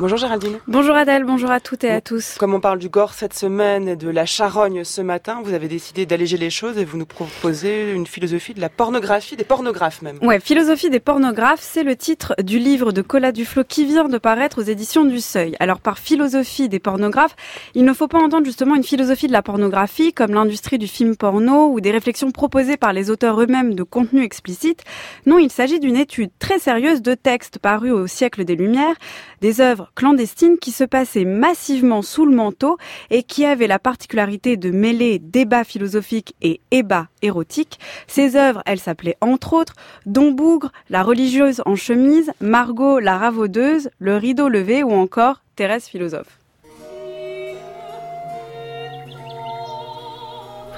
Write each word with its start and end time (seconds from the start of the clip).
Bonjour 0.00 0.18
Géraldine. 0.18 0.58
Bonjour 0.66 0.96
Adèle, 0.96 1.22
bonjour 1.22 1.52
à 1.52 1.60
toutes 1.60 1.84
et 1.84 1.90
à 1.90 2.00
tous. 2.00 2.34
Comme 2.36 2.52
on 2.52 2.58
parle 2.58 2.80
du 2.80 2.88
Gore 2.88 3.14
cette 3.14 3.32
semaine 3.32 3.86
et 3.86 3.94
de 3.94 4.08
la 4.08 4.26
charogne 4.26 4.82
ce 4.82 5.00
matin, 5.00 5.40
vous 5.44 5.54
avez 5.54 5.68
décidé 5.68 6.04
d'alléger 6.04 6.36
les 6.36 6.50
choses 6.50 6.78
et 6.78 6.84
vous 6.84 6.98
nous 6.98 7.06
proposez 7.06 7.92
une 7.92 8.04
philosophie 8.04 8.54
de 8.54 8.60
la 8.60 8.68
pornographie, 8.68 9.36
des 9.36 9.44
pornographes 9.44 10.02
même. 10.02 10.18
Ouais, 10.20 10.40
Philosophie 10.40 10.90
des 10.90 10.98
pornographes, 10.98 11.60
c'est 11.62 11.84
le 11.84 11.94
titre 11.94 12.34
du 12.42 12.58
livre 12.58 12.90
de 12.90 13.02
Colas 13.02 13.30
Duflo 13.30 13.62
qui 13.62 13.84
vient 13.84 14.08
de 14.08 14.18
paraître 14.18 14.60
aux 14.60 14.64
éditions 14.64 15.04
du 15.04 15.20
Seuil. 15.20 15.54
Alors 15.60 15.78
par 15.78 16.00
philosophie 16.00 16.68
des 16.68 16.80
pornographes, 16.80 17.36
il 17.74 17.84
ne 17.84 17.92
faut 17.92 18.08
pas 18.08 18.18
entendre 18.18 18.46
justement 18.46 18.74
une 18.74 18.82
philosophie 18.82 19.28
de 19.28 19.32
la 19.32 19.42
pornographie 19.42 20.12
comme 20.12 20.34
l'industrie 20.34 20.78
du 20.78 20.88
film 20.88 21.16
porno 21.16 21.68
ou 21.68 21.80
des 21.80 21.92
réflexions 21.92 22.32
proposées 22.32 22.76
par 22.76 22.92
les 22.92 23.10
auteurs 23.10 23.40
eux-mêmes 23.40 23.74
de 23.74 23.84
contenu 23.84 24.24
explicite. 24.24 24.82
Non, 25.24 25.38
il 25.38 25.52
s'agit 25.52 25.78
d'une 25.78 25.96
étude 25.96 26.30
très 26.40 26.58
sérieuse 26.58 27.00
de 27.00 27.14
textes 27.14 27.60
parus 27.60 27.92
au 27.92 28.08
siècle 28.08 28.44
des 28.44 28.56
Lumières, 28.56 28.96
des 29.40 29.60
œuvres 29.60 29.83
clandestines 29.94 30.58
qui 30.58 30.70
se 30.70 30.84
passaient 30.84 31.24
massivement 31.24 32.02
sous 32.02 32.26
le 32.26 32.34
manteau 32.34 32.78
et 33.10 33.22
qui 33.22 33.44
avaient 33.44 33.66
la 33.66 33.78
particularité 33.78 34.56
de 34.56 34.70
mêler 34.70 35.18
débat 35.18 35.64
philosophique 35.64 36.34
et 36.42 36.60
ébat 36.70 37.08
érotique. 37.22 37.78
Ces 38.06 38.36
œuvres, 38.36 38.62
elles 38.66 38.80
s'appelaient 38.80 39.16
entre 39.20 39.54
autres 39.54 39.74
Don 40.06 40.32
Bougre, 40.32 40.70
la 40.90 41.02
religieuse 41.02 41.62
en 41.66 41.76
chemise, 41.76 42.32
Margot 42.40 42.98
la 42.98 43.18
ravaudeuse, 43.18 43.90
le 43.98 44.16
rideau 44.16 44.48
levé 44.48 44.82
ou 44.82 44.92
encore 44.92 45.42
Thérèse 45.56 45.86
philosophe. 45.86 46.38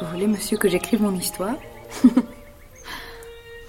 Vous 0.00 0.06
voulez, 0.12 0.26
monsieur, 0.26 0.58
que 0.58 0.68
j'écrive 0.68 1.00
mon 1.02 1.14
histoire? 1.14 1.54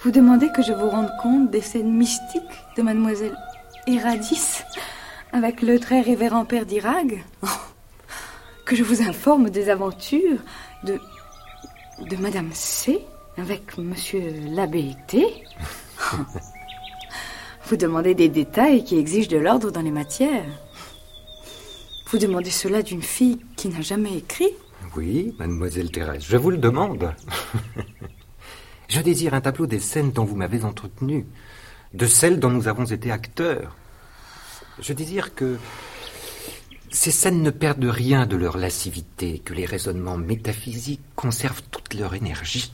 Vous 0.03 0.11
demandez 0.11 0.49
que 0.51 0.61
je 0.61 0.73
vous 0.73 0.89
rende 0.89 1.09
compte 1.21 1.49
des 1.49 1.61
scènes 1.61 1.91
mystiques 1.91 2.43
de 2.75 2.81
mademoiselle 2.81 3.35
Héradis? 3.87 4.61
Avec 5.31 5.61
le 5.61 5.79
très 5.79 6.01
révérend 6.01 6.45
père 6.45 6.65
d'Irag 6.65 7.23
Que 8.65 8.75
je 8.75 8.83
vous 8.83 9.01
informe 9.01 9.49
des 9.49 9.69
aventures 9.69 10.39
de. 10.83 10.99
de 12.01 12.15
madame 12.17 12.49
C 12.53 12.99
avec 13.37 13.77
monsieur 13.77 14.21
l'abbé 14.49 14.95
T 15.07 15.25
Vous 17.65 17.75
demandez 17.77 18.15
des 18.15 18.29
détails 18.29 18.83
qui 18.83 18.97
exigent 18.97 19.27
de 19.27 19.37
l'ordre 19.37 19.71
dans 19.71 19.81
les 19.81 19.91
matières. 19.91 20.45
Vous 22.09 22.17
demandez 22.17 22.49
cela 22.49 22.81
d'une 22.81 23.01
fille 23.01 23.39
qui 23.57 23.67
n'a 23.67 23.81
jamais 23.81 24.15
écrit 24.17 24.53
Oui, 24.95 25.35
mademoiselle 25.37 25.91
Thérèse, 25.91 26.23
je 26.25 26.37
vous 26.37 26.49
le 26.49 26.57
demande. 26.57 27.13
je 28.87 29.01
désire 29.01 29.33
un 29.33 29.41
tableau 29.41 29.67
des 29.67 29.81
scènes 29.81 30.11
dont 30.11 30.23
vous 30.23 30.37
m'avez 30.37 30.63
entretenu, 30.63 31.25
de 31.93 32.05
celles 32.05 32.39
dont 32.39 32.49
nous 32.49 32.69
avons 32.69 32.85
été 32.85 33.11
acteurs. 33.11 33.75
Je 34.81 34.93
désire 34.93 35.33
que 35.33 35.57
ces 36.89 37.11
scènes 37.11 37.41
ne 37.41 37.49
perdent 37.49 37.83
rien 37.83 38.25
de 38.25 38.35
leur 38.35 38.57
lascivité, 38.57 39.39
que 39.39 39.53
les 39.53 39.65
raisonnements 39.65 40.17
métaphysiques 40.17 41.01
conservent 41.15 41.63
toute 41.71 41.93
leur 41.93 42.13
énergie. 42.13 42.71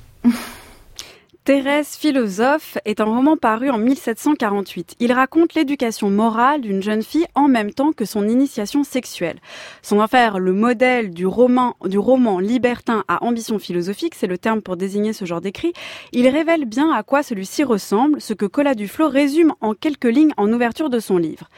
Thérèse 1.45 1.97
philosophe 1.97 2.77
est 2.85 3.01
un 3.01 3.03
roman 3.03 3.35
paru 3.35 3.69
en 3.69 3.77
1748. 3.77 4.95
Il 5.01 5.11
raconte 5.11 5.55
l'éducation 5.55 6.09
morale 6.09 6.61
d'une 6.61 6.81
jeune 6.81 7.03
fille 7.03 7.25
en 7.35 7.49
même 7.49 7.73
temps 7.73 7.91
que 7.91 8.05
son 8.05 8.29
initiation 8.29 8.85
sexuelle. 8.85 9.39
Sans 9.81 9.99
en 9.99 10.07
faire 10.07 10.39
le 10.39 10.53
modèle 10.53 11.09
du 11.09 11.27
roman, 11.27 11.75
du 11.83 11.97
roman 11.97 12.39
libertin 12.39 13.03
à 13.09 13.25
ambition 13.25 13.59
philosophique, 13.59 14.15
c'est 14.15 14.25
le 14.25 14.37
terme 14.37 14.61
pour 14.61 14.77
désigner 14.77 15.11
ce 15.11 15.25
genre 15.25 15.41
d'écrit, 15.41 15.73
il 16.13 16.29
révèle 16.29 16.63
bien 16.63 16.93
à 16.93 17.03
quoi 17.03 17.23
celui-ci 17.23 17.65
ressemble, 17.65 18.21
ce 18.21 18.33
que 18.33 18.45
Colas 18.45 18.75
Duflo 18.75 19.09
résume 19.09 19.53
en 19.59 19.73
quelques 19.73 20.05
lignes 20.05 20.33
en 20.37 20.49
ouverture 20.53 20.89
de 20.89 21.01
son 21.01 21.17
livre. 21.17 21.49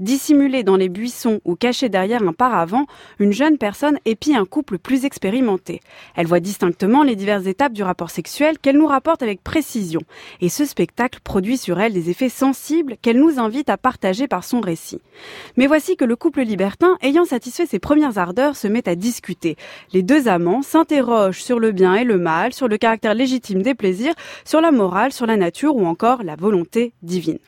Dissimulée 0.00 0.62
dans 0.62 0.76
les 0.76 0.88
buissons 0.88 1.42
ou 1.44 1.56
cachée 1.56 1.90
derrière 1.90 2.22
un 2.22 2.32
paravent, 2.32 2.86
une 3.18 3.34
jeune 3.34 3.58
personne 3.58 3.98
épie 4.06 4.34
un 4.34 4.46
couple 4.46 4.78
plus 4.78 5.04
expérimenté. 5.04 5.80
Elle 6.16 6.26
voit 6.26 6.40
distinctement 6.40 7.02
les 7.02 7.16
diverses 7.16 7.44
étapes 7.44 7.74
du 7.74 7.82
rapport 7.82 8.10
sexuel 8.10 8.58
qu'elle 8.58 8.78
nous 8.78 8.86
rapporte 8.86 9.22
avec 9.22 9.29
précision. 9.38 10.00
Et 10.40 10.48
ce 10.48 10.64
spectacle 10.64 11.20
produit 11.22 11.56
sur 11.56 11.78
elle 11.78 11.92
des 11.92 12.10
effets 12.10 12.28
sensibles 12.28 12.96
qu'elle 13.00 13.20
nous 13.20 13.38
invite 13.38 13.70
à 13.70 13.76
partager 13.76 14.26
par 14.26 14.42
son 14.42 14.60
récit. 14.60 15.00
Mais 15.56 15.68
voici 15.68 15.96
que 15.96 16.04
le 16.04 16.16
couple 16.16 16.42
libertin, 16.42 16.96
ayant 17.02 17.24
satisfait 17.24 17.66
ses 17.66 17.78
premières 17.78 18.18
ardeurs, 18.18 18.56
se 18.56 18.66
met 18.66 18.88
à 18.88 18.96
discuter. 18.96 19.56
Les 19.92 20.02
deux 20.02 20.26
amants 20.26 20.62
s'interrogent 20.62 21.42
sur 21.42 21.60
le 21.60 21.70
bien 21.70 21.94
et 21.94 22.04
le 22.04 22.18
mal, 22.18 22.52
sur 22.52 22.66
le 22.66 22.78
caractère 22.78 23.14
légitime 23.14 23.62
des 23.62 23.74
plaisirs, 23.74 24.14
sur 24.44 24.60
la 24.60 24.72
morale, 24.72 25.12
sur 25.12 25.26
la 25.26 25.36
nature 25.36 25.76
ou 25.76 25.86
encore 25.86 26.22
la 26.22 26.36
volonté 26.36 26.92
divine. 27.02 27.38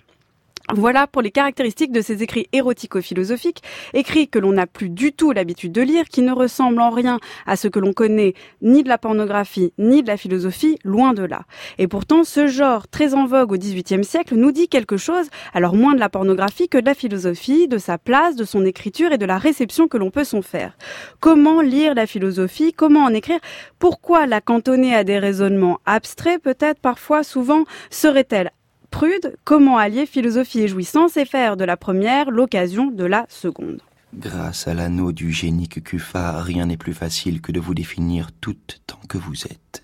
Voilà 0.74 1.06
pour 1.06 1.22
les 1.22 1.30
caractéristiques 1.30 1.92
de 1.92 2.00
ces 2.00 2.22
écrits 2.22 2.48
érotico-philosophiques, 2.52 3.62
écrits 3.94 4.28
que 4.28 4.38
l'on 4.38 4.52
n'a 4.52 4.66
plus 4.66 4.88
du 4.88 5.12
tout 5.12 5.32
l'habitude 5.32 5.72
de 5.72 5.82
lire, 5.82 6.04
qui 6.08 6.22
ne 6.22 6.32
ressemblent 6.32 6.80
en 6.80 6.90
rien 6.90 7.18
à 7.46 7.56
ce 7.56 7.68
que 7.68 7.80
l'on 7.80 7.92
connaît 7.92 8.34
ni 8.62 8.82
de 8.82 8.88
la 8.88 8.96
pornographie, 8.96 9.72
ni 9.76 10.02
de 10.02 10.08
la 10.08 10.16
philosophie, 10.16 10.78
loin 10.84 11.14
de 11.14 11.24
là. 11.24 11.42
Et 11.78 11.88
pourtant, 11.88 12.24
ce 12.24 12.46
genre, 12.46 12.88
très 12.88 13.14
en 13.14 13.26
vogue 13.26 13.52
au 13.52 13.56
XVIIIe 13.56 14.04
siècle, 14.04 14.36
nous 14.36 14.52
dit 14.52 14.68
quelque 14.68 14.96
chose, 14.96 15.26
alors 15.52 15.74
moins 15.74 15.94
de 15.94 16.00
la 16.00 16.08
pornographie 16.08 16.68
que 16.68 16.78
de 16.78 16.86
la 16.86 16.94
philosophie, 16.94 17.68
de 17.68 17.78
sa 17.78 17.98
place, 17.98 18.36
de 18.36 18.44
son 18.44 18.64
écriture 18.64 19.12
et 19.12 19.18
de 19.18 19.26
la 19.26 19.38
réception 19.38 19.88
que 19.88 19.98
l'on 19.98 20.10
peut 20.10 20.24
s'en 20.24 20.42
faire. 20.42 20.76
Comment 21.20 21.60
lire 21.60 21.94
la 21.94 22.06
philosophie? 22.06 22.72
Comment 22.72 23.04
en 23.04 23.12
écrire? 23.12 23.40
Pourquoi 23.78 24.26
la 24.26 24.40
cantonner 24.40 24.94
à 24.94 25.04
des 25.04 25.18
raisonnements 25.18 25.80
abstraits, 25.86 26.40
peut-être 26.40 26.80
parfois, 26.80 27.24
souvent, 27.24 27.64
serait-elle 27.90 28.52
prude, 28.92 29.34
comment 29.42 29.78
allier 29.78 30.06
philosophie 30.06 30.60
et 30.60 30.68
jouissance 30.68 31.16
et 31.16 31.24
faire 31.24 31.56
de 31.56 31.64
la 31.64 31.76
première 31.76 32.30
l'occasion 32.30 32.92
de 32.92 33.04
la 33.04 33.26
seconde. 33.28 33.80
Grâce 34.14 34.68
à 34.68 34.74
l'anneau 34.74 35.10
du 35.10 35.32
génie 35.32 35.68
que 35.68 35.80
Cuffat, 35.80 36.42
rien 36.42 36.66
n'est 36.66 36.76
plus 36.76 36.92
facile 36.92 37.40
que 37.40 37.50
de 37.50 37.58
vous 37.58 37.74
définir 37.74 38.30
toute 38.40 38.82
tant 38.86 39.00
que 39.08 39.18
vous 39.18 39.46
êtes. 39.46 39.82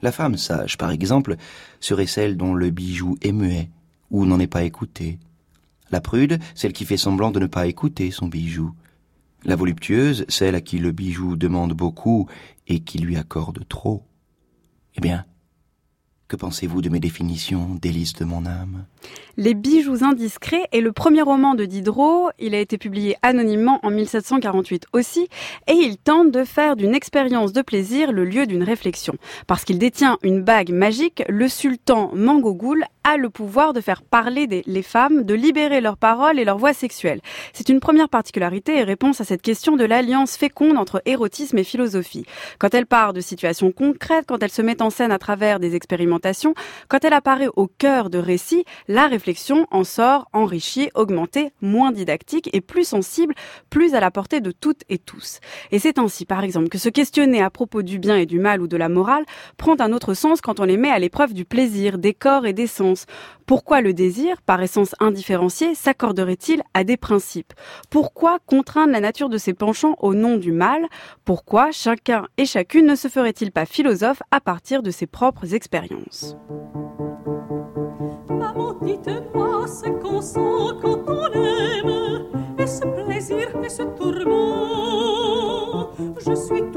La 0.00 0.12
femme 0.12 0.38
sage, 0.38 0.78
par 0.78 0.92
exemple, 0.92 1.36
serait 1.80 2.06
celle 2.06 2.36
dont 2.36 2.54
le 2.54 2.70
bijou 2.70 3.18
est 3.20 3.32
muet 3.32 3.68
ou 4.10 4.24
n'en 4.24 4.40
est 4.40 4.46
pas 4.46 4.62
écouté. 4.62 5.18
La 5.90 6.00
prude, 6.00 6.38
celle 6.54 6.72
qui 6.72 6.84
fait 6.84 6.96
semblant 6.96 7.32
de 7.32 7.40
ne 7.40 7.46
pas 7.46 7.66
écouter 7.66 8.12
son 8.12 8.28
bijou. 8.28 8.72
La 9.44 9.56
voluptueuse, 9.56 10.24
celle 10.28 10.54
à 10.54 10.60
qui 10.60 10.78
le 10.78 10.92
bijou 10.92 11.36
demande 11.36 11.72
beaucoup 11.72 12.28
et 12.68 12.80
qui 12.80 12.98
lui 12.98 13.16
accorde 13.16 13.66
trop. 13.68 14.04
Eh 14.94 15.00
bien, 15.00 15.24
que 16.30 16.36
pensez-vous 16.36 16.80
de 16.80 16.88
mes 16.88 17.00
définitions, 17.00 17.76
délices 17.82 18.12
de 18.12 18.24
mon 18.24 18.46
âme? 18.46 18.84
Les 19.36 19.54
bijoux 19.54 20.04
indiscrets 20.04 20.66
est 20.70 20.80
le 20.80 20.92
premier 20.92 21.22
roman 21.22 21.54
de 21.54 21.64
Diderot. 21.64 22.28
Il 22.38 22.54
a 22.54 22.60
été 22.60 22.78
publié 22.78 23.16
anonymement 23.22 23.80
en 23.82 23.90
1748 23.90 24.86
aussi, 24.92 25.28
et 25.66 25.72
il 25.72 25.96
tente 25.96 26.30
de 26.30 26.44
faire 26.44 26.76
d'une 26.76 26.94
expérience 26.94 27.52
de 27.52 27.62
plaisir 27.62 28.12
le 28.12 28.24
lieu 28.24 28.46
d'une 28.46 28.62
réflexion. 28.62 29.14
Parce 29.48 29.64
qu'il 29.64 29.78
détient 29.78 30.18
une 30.22 30.42
bague 30.42 30.70
magique, 30.70 31.24
le 31.28 31.48
sultan 31.48 32.12
Mangogoul 32.14 32.84
a 33.02 33.16
le 33.16 33.30
pouvoir 33.30 33.72
de 33.72 33.80
faire 33.80 34.02
parler 34.02 34.46
les 34.64 34.82
femmes, 34.82 35.24
de 35.24 35.34
libérer 35.34 35.80
leurs 35.80 35.96
paroles 35.96 36.38
et 36.38 36.44
leurs 36.44 36.58
voix 36.58 36.74
sexuelles. 36.74 37.22
C'est 37.54 37.70
une 37.70 37.80
première 37.80 38.10
particularité 38.10 38.76
et 38.76 38.84
réponse 38.84 39.20
à 39.20 39.24
cette 39.24 39.42
question 39.42 39.76
de 39.76 39.84
l'alliance 39.84 40.36
féconde 40.36 40.76
entre 40.76 41.02
érotisme 41.06 41.58
et 41.58 41.64
philosophie. 41.64 42.26
Quand 42.58 42.74
elle 42.74 42.86
part 42.86 43.14
de 43.14 43.20
situations 43.20 43.72
concrètes, 43.72 44.26
quand 44.28 44.42
elle 44.42 44.50
se 44.50 44.62
met 44.62 44.82
en 44.82 44.90
scène 44.90 45.12
à 45.12 45.18
travers 45.18 45.58
des 45.58 45.74
expérimentations, 45.74 46.19
quand 46.88 47.04
elle 47.04 47.12
apparaît 47.12 47.48
au 47.56 47.66
cœur 47.66 48.10
de 48.10 48.18
récits, 48.18 48.64
la 48.88 49.06
réflexion 49.06 49.66
en 49.70 49.84
sort 49.84 50.28
enrichie, 50.32 50.90
augmentée, 50.94 51.52
moins 51.60 51.92
didactique 51.92 52.50
et 52.52 52.60
plus 52.60 52.84
sensible, 52.84 53.34
plus 53.68 53.94
à 53.94 54.00
la 54.00 54.10
portée 54.10 54.40
de 54.40 54.50
toutes 54.50 54.82
et 54.88 54.98
tous. 54.98 55.40
Et 55.70 55.78
c'est 55.78 55.98
ainsi, 55.98 56.24
par 56.24 56.44
exemple, 56.44 56.68
que 56.68 56.78
se 56.78 56.88
questionner 56.88 57.42
à 57.42 57.50
propos 57.50 57.82
du 57.82 57.98
bien 57.98 58.16
et 58.16 58.26
du 58.26 58.38
mal 58.38 58.60
ou 58.60 58.68
de 58.68 58.76
la 58.76 58.88
morale 58.88 59.24
prend 59.56 59.76
un 59.80 59.92
autre 59.92 60.14
sens 60.14 60.40
quand 60.40 60.60
on 60.60 60.64
les 60.64 60.76
met 60.76 60.90
à 60.90 60.98
l'épreuve 60.98 61.32
du 61.32 61.44
plaisir, 61.44 61.98
des 61.98 62.14
corps 62.14 62.46
et 62.46 62.52
des 62.52 62.66
sens. 62.66 63.06
Pourquoi 63.46 63.80
le 63.80 63.92
désir, 63.92 64.40
par 64.42 64.62
essence 64.62 64.94
indifférencié, 65.00 65.74
s'accorderait-il 65.74 66.62
à 66.72 66.84
des 66.84 66.96
principes? 66.96 67.52
Pourquoi 67.90 68.38
contraindre 68.46 68.92
la 68.92 69.00
nature 69.00 69.28
de 69.28 69.38
ses 69.38 69.54
penchants 69.54 69.96
au 69.98 70.14
nom 70.14 70.36
du 70.36 70.52
mal? 70.52 70.86
Pourquoi 71.24 71.72
chacun 71.72 72.26
et 72.36 72.46
chacune 72.46 72.86
ne 72.86 72.94
se 72.94 73.08
ferait-il 73.08 73.50
pas 73.50 73.66
philosophe 73.66 74.22
à 74.30 74.40
partir 74.40 74.82
de 74.82 74.90
ses 74.90 75.06
propres 75.06 75.54
expériences? 75.54 76.09
Maman, 78.28 78.74
dites-moi 78.82 79.68
ce 79.68 79.88
qu'on 79.90 80.20
sent 80.20 80.74
quand 80.82 80.98
on 81.06 81.32
aime, 81.32 82.26
et 82.58 82.66
ce 82.66 82.84
plaisir 82.84 83.54
et 83.62 83.68
ce 83.68 83.84
tourment? 83.84 84.30
Je 86.18 86.34
suis 86.34 86.68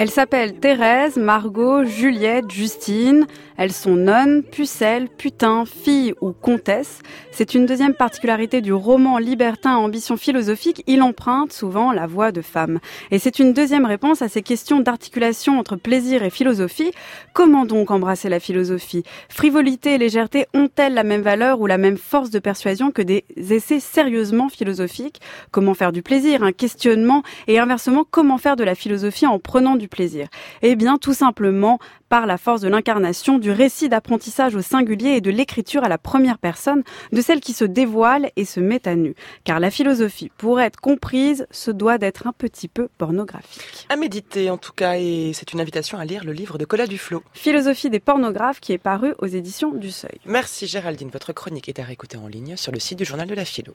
Elles 0.00 0.12
s'appellent 0.12 0.54
Thérèse, 0.54 1.16
Margot, 1.16 1.82
Juliette, 1.82 2.52
Justine. 2.52 3.26
Elles 3.56 3.72
sont 3.72 3.96
nonnes, 3.96 4.44
pucelles, 4.44 5.08
putains, 5.08 5.64
filles 5.66 6.14
ou 6.20 6.30
comtesses. 6.30 7.00
C'est 7.32 7.56
une 7.56 7.66
deuxième 7.66 7.94
particularité 7.94 8.60
du 8.60 8.72
roman 8.72 9.18
libertin 9.18 9.72
à 9.72 9.78
ambition 9.78 10.16
philosophique. 10.16 10.84
Il 10.86 11.02
emprunte 11.02 11.52
souvent 11.52 11.90
la 11.90 12.06
voix 12.06 12.30
de 12.30 12.42
femmes. 12.42 12.78
Et 13.10 13.18
c'est 13.18 13.40
une 13.40 13.52
deuxième 13.52 13.84
réponse 13.84 14.22
à 14.22 14.28
ces 14.28 14.42
questions 14.42 14.78
d'articulation 14.78 15.58
entre 15.58 15.74
plaisir 15.74 16.22
et 16.22 16.30
philosophie. 16.30 16.92
Comment 17.32 17.64
donc 17.64 17.90
embrasser 17.90 18.28
la 18.28 18.38
philosophie? 18.38 19.02
Frivolité 19.28 19.94
et 19.94 19.98
légèreté 19.98 20.46
ont-elles 20.54 20.94
la 20.94 21.02
même 21.02 21.22
valeur 21.22 21.60
ou 21.60 21.66
la 21.66 21.78
même 21.78 21.98
force 21.98 22.30
de 22.30 22.38
persuasion 22.38 22.92
que 22.92 23.02
des 23.02 23.24
essais 23.36 23.80
sérieusement 23.80 24.48
philosophiques? 24.48 25.20
Comment 25.50 25.74
faire 25.74 25.90
du 25.90 26.02
plaisir, 26.02 26.44
un 26.44 26.52
questionnement 26.52 27.24
et 27.48 27.58
inversement 27.58 28.04
comment 28.08 28.38
faire 28.38 28.54
de 28.54 28.62
la 28.62 28.76
philosophie 28.76 29.26
en 29.26 29.40
prenant 29.40 29.74
du 29.88 29.96
plaisir 29.96 30.28
Eh 30.62 30.76
bien, 30.76 30.98
tout 30.98 31.14
simplement 31.14 31.78
par 32.08 32.26
la 32.26 32.38
force 32.38 32.60
de 32.60 32.68
l'incarnation, 32.68 33.38
du 33.38 33.50
récit 33.50 33.88
d'apprentissage 33.88 34.54
au 34.54 34.62
singulier 34.62 35.10
et 35.16 35.20
de 35.20 35.30
l'écriture 35.30 35.84
à 35.84 35.88
la 35.88 35.98
première 35.98 36.38
personne, 36.38 36.82
de 37.12 37.20
celle 37.20 37.40
qui 37.40 37.52
se 37.52 37.64
dévoile 37.64 38.30
et 38.36 38.44
se 38.44 38.60
met 38.60 38.86
à 38.86 38.94
nu. 38.94 39.14
Car 39.44 39.60
la 39.60 39.70
philosophie, 39.70 40.30
pour 40.38 40.60
être 40.60 40.80
comprise, 40.80 41.46
se 41.50 41.70
doit 41.70 41.98
d'être 41.98 42.26
un 42.26 42.32
petit 42.32 42.68
peu 42.68 42.88
pornographique. 42.98 43.86
À 43.88 43.96
méditer 43.96 44.50
en 44.50 44.58
tout 44.58 44.72
cas, 44.72 44.96
et 44.98 45.32
c'est 45.34 45.52
une 45.52 45.60
invitation 45.60 45.98
à 45.98 46.04
lire 46.04 46.24
le 46.24 46.32
livre 46.32 46.58
de 46.58 46.64
Colas 46.64 46.86
Duflo. 46.86 47.22
Philosophie 47.32 47.90
des 47.90 48.00
pornographes 48.00 48.60
qui 48.60 48.72
est 48.72 48.78
paru 48.78 49.14
aux 49.18 49.26
éditions 49.26 49.72
du 49.72 49.90
Seuil. 49.90 50.18
Merci 50.24 50.66
Géraldine, 50.66 51.10
votre 51.10 51.32
chronique 51.32 51.68
est 51.68 51.78
à 51.78 51.84
réécouter 51.84 52.16
en 52.16 52.26
ligne 52.26 52.56
sur 52.56 52.72
le 52.72 52.80
site 52.80 52.98
du 52.98 53.04
journal 53.04 53.28
de 53.28 53.34
la 53.34 53.44
philo. 53.44 53.74